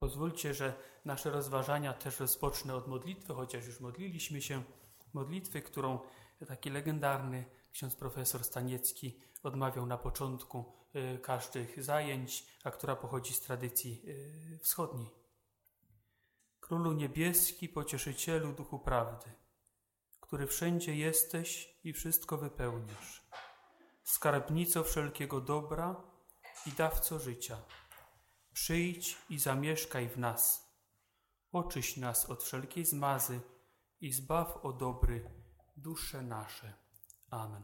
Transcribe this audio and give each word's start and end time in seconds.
Pozwólcie, 0.00 0.54
że 0.54 0.74
nasze 1.04 1.30
rozważania 1.30 1.92
też 1.92 2.20
rozpocznę 2.20 2.74
od 2.74 2.88
modlitwy, 2.88 3.34
chociaż 3.34 3.66
już 3.66 3.80
modliliśmy 3.80 4.42
się. 4.42 4.62
Modlitwy, 5.12 5.62
którą 5.62 5.98
taki 6.48 6.70
legendarny 6.70 7.44
ksiądz 7.72 7.96
profesor 7.96 8.44
Staniecki 8.44 9.20
odmawiał 9.42 9.86
na 9.86 9.98
początku 9.98 10.72
y, 11.14 11.18
każdych 11.18 11.84
zajęć, 11.84 12.46
a 12.64 12.70
która 12.70 12.96
pochodzi 12.96 13.34
z 13.34 13.40
tradycji 13.40 14.02
y, 14.08 14.58
wschodniej. 14.62 15.10
Królu 16.60 16.92
niebieski, 16.92 17.68
pocieszycielu 17.68 18.52
duchu 18.52 18.78
prawdy, 18.78 19.32
który 20.20 20.46
wszędzie 20.46 20.96
jesteś 20.96 21.78
i 21.84 21.92
wszystko 21.92 22.38
wypełniasz, 22.38 23.22
skarbnico 24.02 24.84
wszelkiego 24.84 25.40
dobra 25.40 25.96
i 26.66 26.72
dawco 26.72 27.18
życia 27.18 27.56
Przyjdź 28.52 29.18
i 29.30 29.38
zamieszkaj 29.38 30.08
w 30.08 30.18
nas. 30.18 30.70
Oczyś 31.52 31.96
nas 31.96 32.30
od 32.30 32.42
wszelkiej 32.44 32.84
zmazy 32.84 33.40
i 34.00 34.12
zbaw 34.12 34.64
o 34.64 34.72
dobry 34.72 35.30
dusze 35.76 36.22
nasze. 36.22 36.72
Amen. 37.30 37.62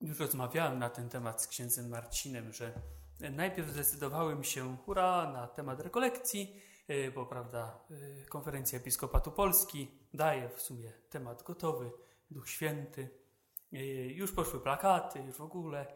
Już 0.00 0.18
rozmawiałem 0.18 0.78
na 0.78 0.90
ten 0.90 1.08
temat 1.08 1.42
z 1.42 1.46
księdzem 1.46 1.88
Marcinem, 1.88 2.52
że 2.52 2.72
najpierw 3.20 3.68
zdecydowałem 3.68 4.44
się, 4.44 4.76
hura, 4.76 5.32
na 5.32 5.48
temat 5.48 5.80
rekolekcji, 5.80 6.62
e, 6.88 7.10
bo 7.10 7.26
prawda, 7.26 7.84
e, 7.90 8.24
konferencja 8.24 8.78
Episkopatu 8.78 9.32
Polski 9.32 9.90
daje 10.14 10.48
w 10.48 10.60
sumie 10.62 10.92
temat 11.10 11.42
gotowy, 11.42 11.90
Duch 12.30 12.48
Święty. 12.48 13.27
Już 14.14 14.32
poszły 14.32 14.60
plakaty, 14.60 15.18
już 15.18 15.36
w 15.36 15.40
ogóle, 15.40 15.86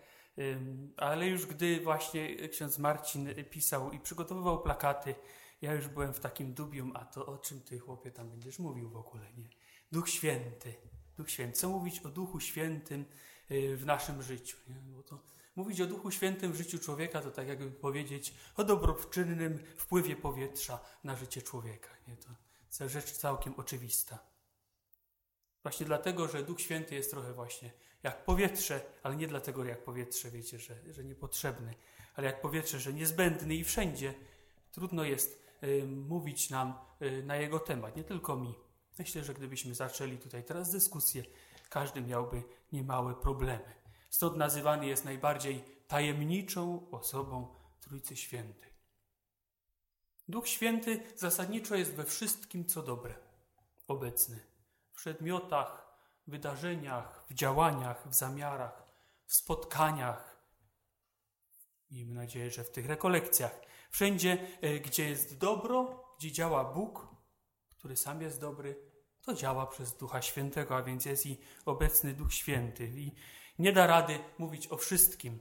ale 0.96 1.28
już 1.28 1.46
gdy 1.46 1.80
właśnie 1.80 2.48
ksiądz 2.48 2.78
Marcin 2.78 3.28
pisał 3.50 3.90
i 3.90 4.00
przygotowywał 4.00 4.62
plakaty, 4.62 5.14
ja 5.62 5.74
już 5.74 5.88
byłem 5.88 6.12
w 6.12 6.20
takim 6.20 6.54
dubium, 6.54 6.92
a 6.94 7.04
to 7.04 7.26
o 7.26 7.38
czym 7.38 7.60
ty 7.60 7.78
chłopie 7.78 8.10
tam 8.10 8.30
będziesz 8.30 8.58
mówił 8.58 8.90
w 8.90 8.96
ogóle, 8.96 9.32
nie? 9.36 9.48
Duch 9.92 10.08
Święty, 10.08 10.74
Duch 11.16 11.30
Święty. 11.30 11.58
Co 11.58 11.68
mówić 11.68 12.00
o 12.00 12.08
Duchu 12.08 12.40
Świętym 12.40 13.04
y, 13.50 13.76
w 13.76 13.86
naszym 13.86 14.22
życiu? 14.22 14.56
Nie? 14.68 14.74
Bo 14.74 15.02
to 15.02 15.22
mówić 15.56 15.80
o 15.80 15.86
Duchu 15.86 16.10
Świętym 16.10 16.52
w 16.52 16.56
życiu 16.56 16.78
człowieka 16.78 17.20
to 17.20 17.30
tak 17.30 17.48
jakby 17.48 17.70
powiedzieć 17.70 18.34
o 18.56 18.64
dobroczynnym 18.64 19.58
wpływie 19.76 20.16
powietrza 20.16 20.80
na 21.04 21.16
życie 21.16 21.42
człowieka. 21.42 21.90
Nie? 22.08 22.16
To 22.16 22.88
rzecz 22.88 23.12
całkiem 23.12 23.54
oczywista. 23.56 24.31
Właśnie 25.62 25.86
dlatego, 25.86 26.28
że 26.28 26.42
Duch 26.42 26.60
Święty 26.60 26.94
jest 26.94 27.10
trochę 27.10 27.32
właśnie 27.32 27.70
jak 28.02 28.24
powietrze, 28.24 28.80
ale 29.02 29.16
nie 29.16 29.28
dlatego 29.28 29.64
jak 29.64 29.84
powietrze, 29.84 30.30
wiecie, 30.30 30.58
że, 30.58 30.92
że 30.92 31.04
niepotrzebny, 31.04 31.74
ale 32.14 32.26
jak 32.26 32.40
powietrze, 32.40 32.80
że 32.80 32.92
niezbędny 32.92 33.54
i 33.54 33.64
wszędzie. 33.64 34.14
Trudno 34.72 35.04
jest 35.04 35.42
y, 35.62 35.84
mówić 35.86 36.50
nam 36.50 36.74
y, 37.02 37.22
na 37.22 37.36
jego 37.36 37.58
temat, 37.58 37.96
nie 37.96 38.04
tylko 38.04 38.36
mi. 38.36 38.54
Myślę, 38.98 39.24
że 39.24 39.34
gdybyśmy 39.34 39.74
zaczęli 39.74 40.18
tutaj 40.18 40.44
teraz 40.44 40.70
dyskusję, 40.70 41.24
każdy 41.68 42.00
miałby 42.00 42.42
niemałe 42.72 43.14
problemy. 43.14 43.74
Stąd 44.10 44.36
nazywany 44.36 44.86
jest 44.86 45.04
najbardziej 45.04 45.64
tajemniczą 45.88 46.90
osobą 46.90 47.54
Trójcy 47.80 48.16
Świętej. 48.16 48.72
Duch 50.28 50.48
Święty 50.48 51.00
zasadniczo 51.16 51.74
jest 51.74 51.94
we 51.94 52.04
wszystkim, 52.04 52.64
co 52.64 52.82
dobre, 52.82 53.14
obecny 53.88 54.51
w 54.92 54.96
przedmiotach, 54.96 55.96
wydarzeniach, 56.26 57.24
w 57.30 57.34
działaniach, 57.34 58.08
w 58.08 58.14
zamiarach, 58.14 58.82
w 59.26 59.34
spotkaniach. 59.34 60.42
Miejmy 61.90 62.14
nadzieję, 62.14 62.50
że 62.50 62.64
w 62.64 62.70
tych 62.70 62.86
rekolekcjach. 62.86 63.60
Wszędzie, 63.90 64.46
e, 64.60 64.80
gdzie 64.80 65.08
jest 65.08 65.38
dobro, 65.38 66.04
gdzie 66.18 66.32
działa 66.32 66.64
Bóg, 66.64 67.06
który 67.70 67.96
sam 67.96 68.22
jest 68.22 68.40
dobry, 68.40 68.92
to 69.22 69.34
działa 69.34 69.66
przez 69.66 69.96
Ducha 69.96 70.22
Świętego, 70.22 70.76
a 70.76 70.82
więc 70.82 71.04
jest 71.04 71.26
i 71.26 71.38
obecny 71.66 72.14
Duch 72.14 72.34
Święty. 72.34 72.84
I 72.86 73.12
nie 73.58 73.72
da 73.72 73.86
rady 73.86 74.18
mówić 74.38 74.68
o 74.68 74.76
wszystkim. 74.76 75.38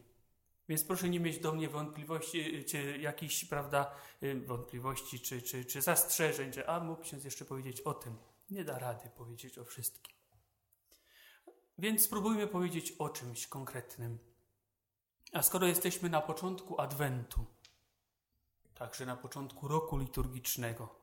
Więc 0.70 0.84
proszę 0.84 1.10
nie 1.10 1.20
mieć 1.20 1.40
do 1.40 1.52
mnie 1.52 1.70
wątpliwości, 1.70 2.56
e, 2.56 2.64
czy 2.64 2.98
jakichś, 2.98 3.46
prawda, 3.46 3.96
e, 4.22 4.36
wątpliwości, 4.36 5.20
czy, 5.20 5.42
czy, 5.42 5.66
czy 5.66 5.82
zastrzeżeń, 5.82 6.54
że 6.54 6.70
a 6.70 6.80
mógł 6.80 7.02
ksiądz 7.02 7.24
jeszcze 7.24 7.46
powiedzieć 7.46 7.82
o 7.82 7.94
tym 7.94 8.31
nie 8.52 8.64
da 8.64 8.80
rady 8.80 9.10
powiedzieć 9.10 9.58
o 9.58 9.66
wszystkim. 9.66 10.16
Więc 11.78 12.06
spróbujmy 12.06 12.48
powiedzieć 12.48 12.92
o 12.92 13.10
czymś 13.10 13.48
konkretnym. 13.48 14.20
A 15.34 15.42
skoro 15.42 15.68
jesteśmy 15.68 16.10
na 16.10 16.22
początku 16.22 16.82
Adwentu, 16.82 17.46
także 18.74 19.06
na 19.06 19.16
początku 19.16 19.68
roku 19.68 19.98
liturgicznego, 19.98 21.02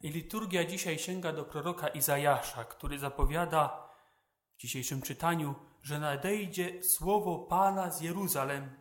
i 0.00 0.10
liturgia 0.10 0.64
dzisiaj 0.64 0.98
sięga 0.98 1.32
do 1.32 1.44
proroka 1.44 1.88
Izajasza, 1.88 2.64
który 2.64 2.98
zapowiada 2.98 3.88
w 4.56 4.60
dzisiejszym 4.60 5.02
czytaniu, 5.02 5.54
że 5.82 5.98
nadejdzie 5.98 6.82
słowo 6.82 7.38
Pana 7.38 7.90
z 7.90 8.00
Jeruzalem, 8.00 8.76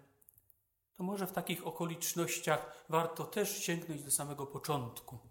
to 0.95 1.03
może 1.03 1.27
w 1.27 1.31
takich 1.31 1.67
okolicznościach 1.67 2.85
warto 2.89 3.25
też 3.25 3.63
sięgnąć 3.63 4.03
do 4.03 4.11
samego 4.11 4.47
początku 4.47 5.28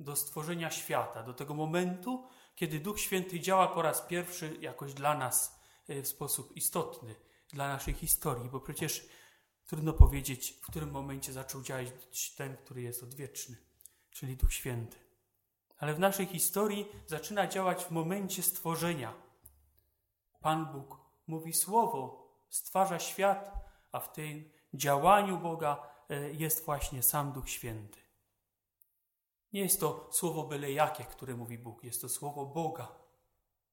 do 0.00 0.16
stworzenia 0.16 0.70
świata, 0.70 1.22
do 1.22 1.34
tego 1.34 1.54
momentu, 1.54 2.28
kiedy 2.54 2.80
Duch 2.80 3.00
Święty 3.00 3.40
działa 3.40 3.68
po 3.68 3.82
raz 3.82 4.00
pierwszy 4.00 4.56
jakoś 4.60 4.94
dla 4.94 5.18
nas 5.18 5.60
e, 5.88 6.02
w 6.02 6.08
sposób 6.08 6.56
istotny, 6.56 7.14
dla 7.52 7.68
naszej 7.68 7.94
historii, 7.94 8.50
bo 8.50 8.60
przecież 8.60 9.08
trudno 9.66 9.92
powiedzieć, 9.92 10.50
w 10.62 10.66
którym 10.66 10.90
momencie 10.90 11.32
zaczął 11.32 11.62
działać 11.62 11.88
ten, 12.36 12.56
który 12.56 12.82
jest 12.82 13.02
odwieczny, 13.02 13.56
czyli 14.10 14.36
Duch 14.36 14.52
Święty. 14.52 14.96
Ale 15.78 15.94
w 15.94 15.98
naszej 15.98 16.26
historii 16.26 16.86
zaczyna 17.06 17.46
działać 17.46 17.84
w 17.84 17.90
momencie 17.90 18.42
stworzenia. 18.42 19.12
Pan 20.40 20.72
Bóg 20.72 21.00
mówi 21.26 21.52
słowo, 21.52 22.32
stwarza 22.50 22.98
świat, 22.98 23.50
a 23.92 24.00
w 24.00 24.12
tym 24.12 24.50
działaniu 24.74 25.38
Boga 25.38 25.88
e, 26.08 26.32
jest 26.32 26.64
właśnie 26.64 27.02
sam 27.02 27.32
Duch 27.32 27.50
Święty. 27.50 28.05
Nie 29.52 29.60
jest 29.60 29.80
to 29.80 30.08
słowo 30.12 30.44
byle 30.44 30.72
jakie, 30.72 31.04
które 31.04 31.36
mówi 31.36 31.58
Bóg, 31.58 31.84
jest 31.84 32.00
to 32.00 32.08
słowo 32.08 32.46
Boga. 32.46 32.88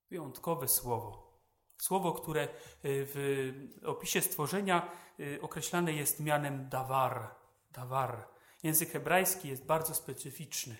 Wyjątkowe 0.09 0.67
słowo. 0.67 1.33
Słowo, 1.77 2.11
które 2.11 2.43
y, 2.43 2.47
w 2.83 3.79
opisie 3.85 4.21
stworzenia 4.21 4.91
y, 5.19 5.39
określane 5.41 5.93
jest 5.93 6.19
mianem 6.19 6.69
dawar. 6.69 7.35
Dawar. 7.71 8.27
Język 8.63 8.91
hebrajski 8.91 9.47
jest 9.47 9.65
bardzo 9.65 9.95
specyficzny, 9.95 10.77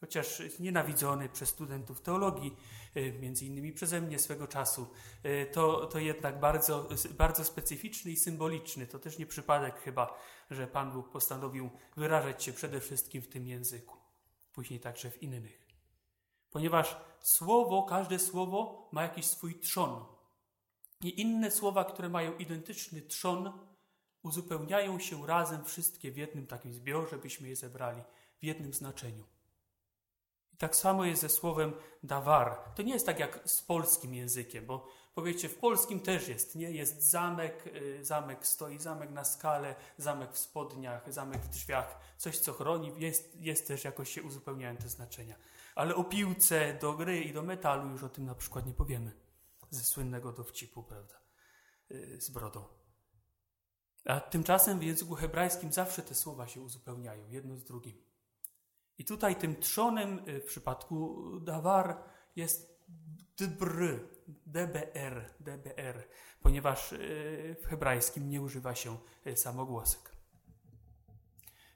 chociaż 0.00 0.42
nienawidzony 0.58 1.28
przez 1.28 1.48
studentów 1.48 2.00
teologii, 2.00 2.56
y, 2.96 3.18
między 3.20 3.46
innymi 3.46 3.72
przeze 3.72 4.00
mnie 4.00 4.18
swego 4.18 4.46
czasu, 4.46 4.86
to, 5.52 5.86
to 5.86 5.98
jednak 5.98 6.40
bardzo, 6.40 6.88
bardzo 7.10 7.44
specyficzny 7.44 8.10
i 8.10 8.16
symboliczny. 8.16 8.86
To 8.86 8.98
też 8.98 9.18
nie 9.18 9.26
przypadek 9.26 9.80
chyba, 9.80 10.18
że 10.50 10.66
Pan 10.66 10.92
Bóg 10.92 11.10
postanowił 11.10 11.70
wyrażać 11.96 12.44
się 12.44 12.52
przede 12.52 12.80
wszystkim 12.80 13.22
w 13.22 13.28
tym 13.28 13.46
języku 13.46 13.95
później 14.56 14.80
także 14.80 15.10
w 15.10 15.22
innych. 15.22 15.66
Ponieważ 16.50 16.96
słowo, 17.20 17.82
każde 17.82 18.18
słowo 18.18 18.88
ma 18.92 19.02
jakiś 19.02 19.26
swój 19.26 19.60
trzon. 19.60 20.04
I 21.00 21.20
inne 21.20 21.50
słowa, 21.50 21.84
które 21.84 22.08
mają 22.08 22.36
identyczny 22.36 23.02
trzon, 23.02 23.52
uzupełniają 24.22 24.98
się 24.98 25.26
razem 25.26 25.64
wszystkie 25.64 26.12
w 26.12 26.16
jednym 26.16 26.46
takim 26.46 26.72
zbiorze, 26.74 27.18
byśmy 27.18 27.48
je 27.48 27.56
zebrali 27.56 28.02
w 28.40 28.44
jednym 28.44 28.74
znaczeniu. 28.74 29.24
I 30.52 30.56
tak 30.56 30.76
samo 30.76 31.04
jest 31.04 31.22
ze 31.22 31.28
słowem 31.28 31.72
dawar. 32.02 32.58
To 32.74 32.82
nie 32.82 32.92
jest 32.92 33.06
tak 33.06 33.18
jak 33.18 33.40
z 33.44 33.62
polskim 33.62 34.14
językiem, 34.14 34.66
bo 34.66 34.88
powiecie, 35.16 35.48
w 35.48 35.58
polskim 35.58 36.00
też 36.00 36.28
jest, 36.28 36.54
nie? 36.54 36.70
Jest 36.70 37.02
zamek, 37.02 37.66
y, 37.66 38.04
zamek 38.04 38.46
stoi, 38.46 38.78
zamek 38.78 39.10
na 39.10 39.24
skale, 39.24 39.74
zamek 39.98 40.32
w 40.32 40.38
spodniach, 40.38 41.12
zamek 41.12 41.42
w 41.42 41.48
drzwiach, 41.48 41.98
coś 42.16 42.38
co 42.38 42.52
chroni, 42.52 42.92
jest, 42.96 43.36
jest 43.36 43.68
też 43.68 43.84
jakoś 43.84 44.10
się 44.10 44.22
uzupełniają 44.22 44.76
te 44.76 44.88
znaczenia. 44.88 45.36
Ale 45.74 45.94
o 45.94 46.04
piłce 46.04 46.78
do 46.80 46.92
gry 46.92 47.20
i 47.20 47.32
do 47.32 47.42
metalu 47.42 47.90
już 47.90 48.02
o 48.02 48.08
tym 48.08 48.24
na 48.24 48.34
przykład 48.34 48.66
nie 48.66 48.72
powiemy. 48.72 49.12
Ze 49.70 49.84
słynnego 49.84 50.32
dowcipu, 50.32 50.82
prawda? 50.82 51.14
Y, 51.90 52.20
z 52.20 52.30
brodą. 52.30 52.64
A 54.04 54.20
tymczasem 54.20 54.78
w 54.78 54.82
języku 54.82 55.14
hebrajskim 55.14 55.72
zawsze 55.72 56.02
te 56.02 56.14
słowa 56.14 56.46
się 56.46 56.60
uzupełniają, 56.60 57.28
jedno 57.28 57.56
z 57.56 57.64
drugim. 57.64 58.02
I 58.98 59.04
tutaj 59.04 59.36
tym 59.36 59.56
trzonem 59.56 60.28
y, 60.28 60.40
w 60.40 60.44
przypadku 60.44 61.26
dawar 61.40 62.02
jest 62.36 62.84
dbr, 63.36 64.15
dbr, 64.46 65.34
dbr, 65.40 66.08
ponieważ 66.40 66.92
y, 66.92 67.56
w 67.62 67.66
hebrajskim 67.66 68.30
nie 68.30 68.42
używa 68.42 68.74
się 68.74 68.98
y, 69.26 69.36
samogłosek. 69.36 70.16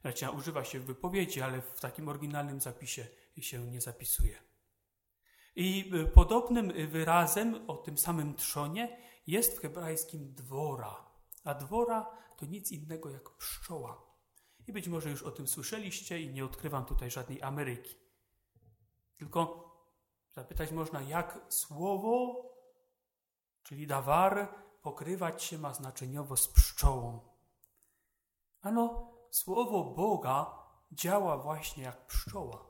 Znaczy, 0.01 0.31
używa 0.31 0.65
się 0.65 0.81
w 0.81 0.85
wypowiedzi, 0.85 1.43
ale 1.43 1.63
w 1.63 1.81
takim 1.81 2.09
oryginalnym 2.09 2.61
zapisie 2.61 3.07
się 3.41 3.67
nie 3.67 3.81
zapisuje. 3.81 4.39
I 5.57 5.93
podobnym 6.15 6.73
wyrazem 6.89 7.71
o 7.71 7.77
tym 7.77 7.99
samym 7.99 8.35
trzonie 8.35 8.99
jest 9.27 9.57
w 9.57 9.61
hebrajskim 9.61 10.35
dwora. 10.35 11.11
a 11.45 11.55
dwora 11.55 12.07
to 12.37 12.47
nic 12.47 12.73
innego 12.73 13.11
jak 13.11 13.31
pszczoła. 13.31 14.03
I 14.67 14.73
być 14.73 14.89
może 14.89 15.11
już 15.11 15.23
o 15.23 15.31
tym 15.31 15.49
słyszeliście 15.49 16.21
i 16.21 16.31
nie 16.31 16.45
odkrywam 16.45 16.85
tutaj 16.85 17.11
żadnej 17.11 17.43
Ameryki. 17.43 17.97
Tylko 19.17 19.70
zapytać 20.35 20.71
można, 20.71 21.03
jak 21.03 21.41
słowo, 21.49 22.43
czyli 23.63 23.87
dawar, 23.87 24.55
pokrywać 24.83 25.43
się 25.43 25.59
ma 25.59 25.75
znaczeniowo 25.75 26.37
z 26.37 26.49
pszczołą. 26.49 27.21
Ano, 28.61 29.13
słowo 29.31 29.85
Boga 29.85 30.59
działa 30.93 31.37
właśnie 31.37 31.83
jak 31.83 32.07
pszczoła. 32.07 32.67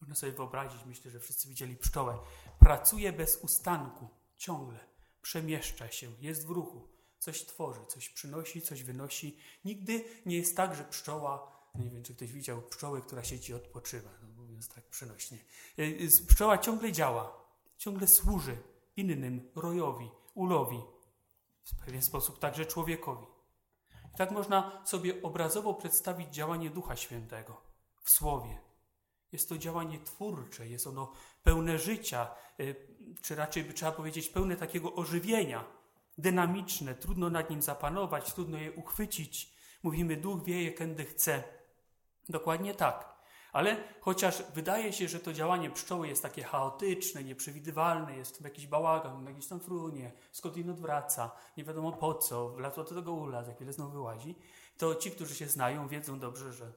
Można 0.00 0.14
sobie 0.14 0.32
wyobrazić, 0.32 0.84
myślę, 0.84 1.10
że 1.10 1.20
wszyscy 1.20 1.48
widzieli 1.48 1.76
pszczołę. 1.76 2.18
Pracuje 2.58 3.12
bez 3.12 3.44
ustanku, 3.44 4.08
ciągle, 4.36 4.78
przemieszcza 5.22 5.90
się, 5.90 6.12
jest 6.20 6.46
w 6.46 6.50
ruchu, 6.50 6.88
coś 7.18 7.46
tworzy, 7.46 7.86
coś 7.86 8.08
przynosi, 8.08 8.62
coś 8.62 8.82
wynosi. 8.82 9.38
Nigdy 9.64 10.04
nie 10.26 10.36
jest 10.36 10.56
tak, 10.56 10.74
że 10.74 10.84
pszczoła, 10.84 11.58
nie 11.74 11.90
wiem, 11.90 12.02
czy 12.02 12.14
ktoś 12.14 12.32
widział 12.32 12.62
pszczołę, 12.62 13.00
która 13.00 13.24
siedzi 13.24 13.52
i 13.52 13.54
odpoczywa, 13.54 14.10
no 14.22 14.28
mówiąc 14.58 14.74
tak 14.74 14.84
przenośnie. 14.84 15.38
Y, 15.78 15.82
y, 15.82 16.26
pszczoła 16.26 16.58
ciągle 16.58 16.92
działa, 16.92 17.44
ciągle 17.76 18.08
służy 18.08 18.56
innym, 18.96 19.50
rojowi, 19.54 20.10
ulowi, 20.34 20.80
w 21.64 21.84
pewien 21.84 22.02
sposób 22.02 22.38
także 22.38 22.66
człowiekowi. 22.66 23.26
I 24.14 24.16
tak 24.16 24.30
można 24.30 24.82
sobie 24.84 25.22
obrazowo 25.22 25.74
przedstawić 25.74 26.34
działanie 26.34 26.70
Ducha 26.70 26.96
Świętego 26.96 27.60
w 28.02 28.10
Słowie. 28.10 28.60
Jest 29.32 29.48
to 29.48 29.58
działanie 29.58 29.98
twórcze, 29.98 30.68
jest 30.68 30.86
ono 30.86 31.12
pełne 31.42 31.78
życia, 31.78 32.34
y, 32.60 32.74
czy 33.22 33.34
raczej 33.34 33.64
by 33.64 33.72
trzeba 33.72 33.92
powiedzieć 33.92 34.28
pełne 34.28 34.56
takiego 34.56 34.94
ożywienia, 34.94 35.64
dynamiczne, 36.18 36.94
trudno 36.94 37.30
nad 37.30 37.50
nim 37.50 37.62
zapanować, 37.62 38.32
trudno 38.32 38.58
je 38.58 38.72
uchwycić. 38.72 39.54
Mówimy, 39.82 40.16
duch 40.16 40.44
wieje, 40.44 40.72
kiedy 40.72 41.04
chce. 41.04 41.44
Dokładnie 42.28 42.74
tak. 42.74 43.17
Ale 43.52 43.76
chociaż 44.00 44.42
wydaje 44.54 44.92
się, 44.92 45.08
że 45.08 45.20
to 45.20 45.32
działanie 45.32 45.70
pszczoły 45.70 46.08
jest 46.08 46.22
takie 46.22 46.42
chaotyczne, 46.42 47.24
nieprzewidywalne, 47.24 48.16
jest 48.16 48.38
tam 48.38 48.44
jakiś 48.44 48.66
bałagan, 48.66 49.26
jakiś 49.26 49.46
tam 49.46 49.60
frunie, 49.60 50.12
skądinąd 50.32 50.80
wraca, 50.80 51.30
nie 51.56 51.64
wiadomo 51.64 51.92
po 51.92 52.14
co, 52.14 52.48
wlazło 52.48 52.84
do 52.84 52.94
tego 52.94 53.12
ula, 53.12 53.44
za 53.44 53.54
chwilę 53.54 53.72
znowu 53.72 53.92
wyłazi, 53.92 54.34
to 54.76 54.94
ci, 54.94 55.10
którzy 55.10 55.34
się 55.34 55.46
znają, 55.46 55.88
wiedzą 55.88 56.18
dobrze, 56.18 56.52
że, 56.52 56.72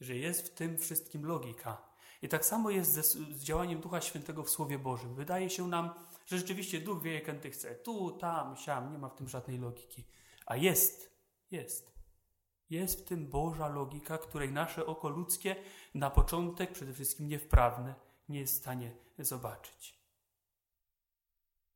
że 0.00 0.16
jest 0.16 0.46
w 0.46 0.54
tym 0.54 0.78
wszystkim 0.78 1.26
logika. 1.26 1.88
I 2.22 2.28
tak 2.28 2.44
samo 2.44 2.70
jest 2.70 2.92
ze, 2.92 3.02
z 3.02 3.42
działaniem 3.42 3.80
Ducha 3.80 4.00
Świętego 4.00 4.42
w 4.42 4.50
Słowie 4.50 4.78
Bożym. 4.78 5.14
Wydaje 5.14 5.50
się 5.50 5.68
nam, 5.68 5.90
że 6.26 6.38
rzeczywiście 6.38 6.80
Duch 6.80 7.02
wieje, 7.02 7.20
kiedy 7.20 7.50
chce. 7.50 7.74
Tu, 7.74 8.10
tam, 8.10 8.56
siam, 8.56 8.92
nie 8.92 8.98
ma 8.98 9.08
w 9.08 9.14
tym 9.14 9.28
żadnej 9.28 9.58
logiki. 9.58 10.04
A 10.46 10.56
jest, 10.56 11.10
jest. 11.50 11.98
Jest 12.70 13.00
w 13.00 13.04
tym 13.04 13.30
Boża 13.30 13.68
logika, 13.68 14.18
której 14.18 14.52
nasze 14.52 14.86
oko 14.86 15.08
ludzkie 15.08 15.56
na 15.98 16.10
początek, 16.10 16.72
przede 16.72 16.92
wszystkim 16.92 17.28
niewprawne, 17.28 17.94
nie 18.28 18.40
jest 18.40 18.54
w 18.54 18.58
stanie 18.58 18.96
zobaczyć. 19.18 19.98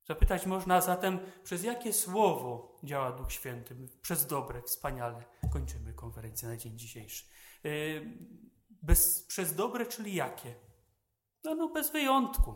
Zapytać 0.05 0.47
można 0.47 0.81
zatem, 0.81 1.19
przez 1.45 1.65
jakie 1.65 1.93
słowo 1.93 2.79
działa 2.85 3.13
Duch 3.13 3.33
Święty? 3.33 3.77
Przez 4.03 4.27
dobre, 4.27 4.63
wspaniale. 4.63 5.25
Kończymy 5.53 5.93
konferencję 5.93 6.49
na 6.49 6.57
dzień 6.57 6.79
dzisiejszy. 6.79 7.25
Yy, 7.65 8.19
bez, 8.71 9.23
przez 9.27 9.55
dobre, 9.55 9.87
czyli 9.87 10.15
jakie? 10.15 10.55
No, 11.45 11.55
no 11.55 11.69
bez 11.69 11.93
wyjątku. 11.93 12.55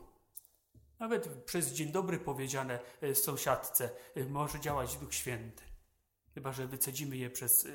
Nawet 0.98 1.28
przez 1.44 1.72
dzień 1.72 1.92
dobry 1.92 2.18
powiedziane 2.18 2.78
yy, 3.02 3.14
sąsiadce 3.14 3.90
yy, 4.14 4.24
może 4.24 4.60
działać 4.60 4.96
Duch 4.96 5.14
Święty. 5.14 5.64
Chyba, 6.34 6.52
że 6.52 6.66
wycedzimy 6.66 7.16
je 7.16 7.30
przez 7.30 7.68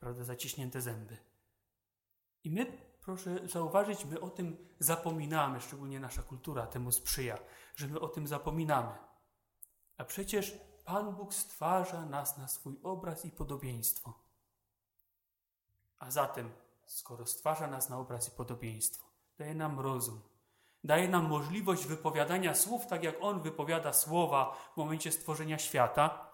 prawda, 0.00 0.24
zaciśnięte 0.24 0.80
zęby. 0.80 1.16
I 2.44 2.50
my, 2.50 2.89
proszę 3.00 3.48
zauważyć, 3.48 4.04
my 4.04 4.20
o 4.20 4.30
tym 4.30 4.68
zapominamy, 4.78 5.60
szczególnie 5.60 6.00
nasza 6.00 6.22
kultura 6.22 6.66
temu 6.66 6.92
sprzyja, 6.92 7.38
że 7.76 7.88
my 7.88 8.00
o 8.00 8.08
tym 8.08 8.26
zapominamy. 8.26 8.94
A 9.96 10.04
przecież 10.04 10.58
Pan 10.84 11.14
Bóg 11.14 11.34
stwarza 11.34 12.04
nas 12.04 12.38
na 12.38 12.48
swój 12.48 12.80
obraz 12.82 13.24
i 13.24 13.30
podobieństwo. 13.30 14.14
A 15.98 16.10
zatem, 16.10 16.50
skoro 16.86 17.26
stwarza 17.26 17.66
nas 17.66 17.88
na 17.88 17.98
obraz 17.98 18.28
i 18.28 18.30
podobieństwo, 18.30 19.06
daje 19.38 19.54
nam 19.54 19.80
rozum, 19.80 20.20
daje 20.84 21.08
nam 21.08 21.28
możliwość 21.28 21.86
wypowiadania 21.86 22.54
słów, 22.54 22.86
tak 22.86 23.04
jak 23.04 23.16
On 23.20 23.40
wypowiada 23.40 23.92
słowa 23.92 24.56
w 24.74 24.76
momencie 24.76 25.12
stworzenia 25.12 25.58
świata, 25.58 26.30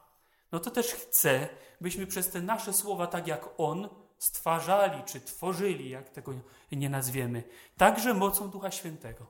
no 0.53 0.61
to 0.61 0.71
też 0.71 0.87
chce, 0.87 1.49
byśmy 1.81 2.07
przez 2.07 2.31
te 2.31 2.41
nasze 2.43 2.73
słowa, 2.73 3.07
tak 3.07 3.27
jak 3.27 3.49
On, 3.59 3.89
stwarzali 4.19 5.05
czy 5.05 5.21
tworzyli, 5.21 5.91
jak 5.91 6.11
tego 6.11 6.33
nie 6.73 6.91
nazwiemy, 6.91 7.45
także 7.77 8.15
mocą 8.15 8.51
Ducha 8.51 8.71
Świętego. 8.71 9.27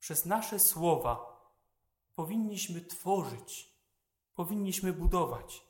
Przez 0.00 0.26
nasze 0.26 0.58
słowa 0.58 1.32
powinniśmy 2.14 2.80
tworzyć, 2.80 3.72
powinniśmy 4.34 4.92
budować. 4.92 5.62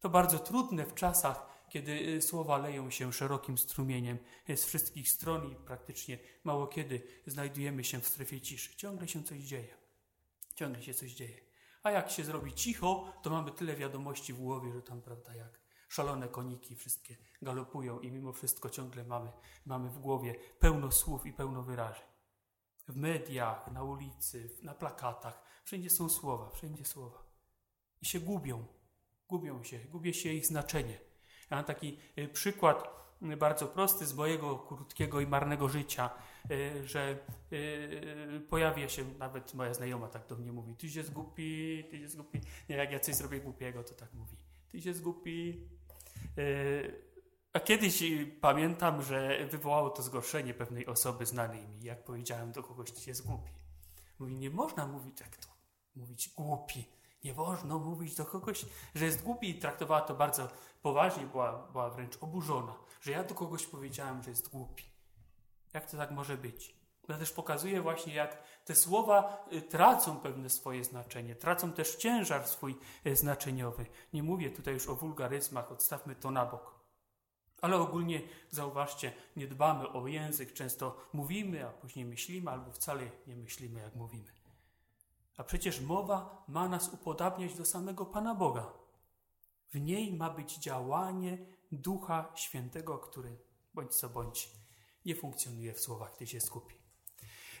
To 0.00 0.08
bardzo 0.08 0.38
trudne 0.38 0.86
w 0.86 0.94
czasach, 0.94 1.50
kiedy 1.68 1.92
y, 1.92 2.22
słowa 2.22 2.58
leją 2.58 2.90
się 2.90 3.12
szerokim 3.12 3.58
strumieniem 3.58 4.18
z 4.48 4.64
wszystkich 4.64 5.10
stron 5.10 5.52
i 5.52 5.56
praktycznie 5.56 6.18
mało 6.44 6.66
kiedy 6.66 7.02
znajdujemy 7.26 7.84
się 7.84 8.00
w 8.00 8.08
strefie 8.08 8.40
ciszy. 8.40 8.76
Ciągle 8.76 9.08
się 9.08 9.22
coś 9.22 9.38
dzieje. 9.38 9.76
Ciągle 10.54 10.82
się 10.82 10.94
coś 10.94 11.12
dzieje. 11.12 11.40
A 11.82 11.90
jak 11.90 12.10
się 12.10 12.24
zrobi 12.24 12.54
cicho, 12.54 13.12
to 13.22 13.30
mamy 13.30 13.50
tyle 13.50 13.76
wiadomości 13.76 14.32
w 14.32 14.40
głowie, 14.40 14.72
że 14.72 14.82
tam, 14.82 15.02
prawda, 15.02 15.34
jak 15.34 15.60
szalone 15.90 16.28
koniki 16.28 16.76
wszystkie 16.76 17.16
galopują 17.42 18.00
i 18.00 18.12
mimo 18.12 18.32
wszystko 18.32 18.70
ciągle 18.70 19.04
mamy, 19.04 19.32
mamy 19.66 19.90
w 19.90 19.98
głowie 19.98 20.34
pełno 20.58 20.92
słów 20.92 21.26
i 21.26 21.32
pełno 21.32 21.62
wyrażeń. 21.62 22.06
W 22.88 22.96
mediach, 22.96 23.72
na 23.72 23.82
ulicy, 23.82 24.50
na 24.62 24.74
plakatach, 24.74 25.42
wszędzie 25.64 25.90
są 25.90 26.08
słowa, 26.08 26.50
wszędzie 26.50 26.84
słowa. 26.84 27.22
I 28.02 28.06
się 28.06 28.20
gubią, 28.20 28.66
gubią 29.28 29.62
się, 29.62 29.78
gubi 29.78 30.14
się 30.14 30.32
ich 30.32 30.46
znaczenie. 30.46 30.98
Ja 31.50 31.56
mam 31.56 31.64
taki 31.64 31.98
y, 32.18 32.28
przykład 32.28 32.84
y, 33.22 33.36
bardzo 33.36 33.66
prosty 33.66 34.06
z 34.06 34.14
mojego 34.14 34.58
krótkiego 34.58 35.20
i 35.20 35.26
marnego 35.26 35.68
życia. 35.68 36.10
Y, 36.50 36.88
że 36.88 37.18
pojawia 38.48 38.88
się, 38.88 39.04
nawet 39.18 39.54
moja 39.54 39.74
znajoma 39.74 40.08
tak 40.08 40.26
do 40.26 40.36
mnie 40.36 40.52
mówi, 40.52 40.76
ty 40.76 40.90
się 40.90 41.02
zgupi, 41.02 41.84
ty 41.90 41.98
się 41.98 42.08
zgupi. 42.08 42.40
Nie, 42.68 42.76
jak 42.76 42.92
ja 42.92 43.00
coś 43.00 43.14
zrobię 43.14 43.40
głupiego, 43.40 43.84
to 43.84 43.94
tak 43.94 44.12
mówi. 44.14 44.36
Ty 44.70 44.82
się 44.82 44.94
zgupi. 44.94 45.68
Y, 46.40 47.04
a 47.52 47.60
kiedyś 47.60 48.02
pamiętam, 48.40 49.02
że 49.02 49.46
wywołało 49.46 49.90
to 49.90 50.02
zgorszenie 50.02 50.54
pewnej 50.54 50.86
osoby 50.86 51.26
znanej 51.26 51.68
mi, 51.68 51.82
jak 51.82 52.04
powiedziałem 52.04 52.52
do 52.52 52.62
kogoś, 52.62 52.92
ty 52.92 53.00
się 53.00 53.14
zgupi. 53.14 53.52
Mówi, 54.18 54.36
nie 54.36 54.50
można 54.50 54.86
mówić 54.86 55.18
tak 55.18 55.36
to, 55.36 55.48
mówić 55.96 56.28
głupi. 56.36 56.84
Nie 57.24 57.34
wolno 57.34 57.78
mówić 57.78 58.14
do 58.14 58.24
kogoś, 58.24 58.66
że 58.94 59.04
jest 59.04 59.22
głupi 59.22 59.50
i 59.50 59.58
traktowała 59.58 60.00
to 60.00 60.14
bardzo 60.14 60.48
poważnie, 60.82 61.26
była, 61.26 61.68
była 61.72 61.90
wręcz 61.90 62.16
oburzona, 62.20 62.74
że 63.00 63.12
ja 63.12 63.24
do 63.24 63.34
kogoś 63.34 63.66
powiedziałem, 63.66 64.22
że 64.22 64.30
jest 64.30 64.48
głupi. 64.48 64.84
Jak 65.74 65.90
to 65.90 65.96
tak 65.96 66.10
może 66.10 66.36
być? 66.36 66.79
To 67.10 67.18
też 67.18 67.32
pokazuje 67.32 67.82
właśnie, 67.82 68.14
jak 68.14 68.42
te 68.64 68.74
słowa 68.74 69.46
y, 69.52 69.62
tracą 69.62 70.16
pewne 70.16 70.50
swoje 70.50 70.84
znaczenie, 70.84 71.34
tracą 71.34 71.72
też 71.72 71.96
ciężar 71.96 72.48
swój 72.48 72.76
y, 73.06 73.16
znaczeniowy. 73.16 73.86
Nie 74.12 74.22
mówię 74.22 74.50
tutaj 74.50 74.74
już 74.74 74.88
o 74.88 74.94
wulgaryzmach, 74.94 75.72
odstawmy 75.72 76.14
to 76.14 76.30
na 76.30 76.46
bok. 76.46 76.74
Ale 77.60 77.76
ogólnie 77.76 78.22
zauważcie, 78.50 79.12
nie 79.36 79.46
dbamy 79.46 79.88
o 79.88 80.06
język, 80.06 80.52
często 80.52 80.96
mówimy, 81.12 81.66
a 81.66 81.70
później 81.70 82.04
myślimy, 82.04 82.50
albo 82.50 82.72
wcale 82.72 83.10
nie 83.26 83.36
myślimy, 83.36 83.80
jak 83.80 83.94
mówimy. 83.94 84.32
A 85.36 85.44
przecież 85.44 85.80
mowa 85.80 86.44
ma 86.48 86.68
nas 86.68 86.88
upodabniać 86.88 87.54
do 87.54 87.64
samego 87.64 88.06
Pana 88.06 88.34
Boga. 88.34 88.72
W 89.70 89.80
niej 89.80 90.12
ma 90.12 90.30
być 90.30 90.58
działanie 90.58 91.38
Ducha 91.72 92.32
Świętego, 92.34 92.98
który 92.98 93.38
bądź 93.74 93.94
co 93.94 94.08
bądź 94.08 94.50
nie 95.04 95.16
funkcjonuje 95.16 95.74
w 95.74 95.80
słowach, 95.80 96.16
gdy 96.16 96.26
się 96.26 96.40
skupi. 96.40 96.79